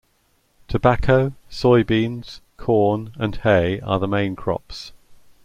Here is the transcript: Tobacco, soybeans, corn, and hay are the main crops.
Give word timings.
Tobacco, 0.67 1.33
soybeans, 1.47 2.39
corn, 2.57 3.11
and 3.19 3.35
hay 3.35 3.79
are 3.81 3.99
the 3.99 4.07
main 4.07 4.35
crops. 4.35 4.93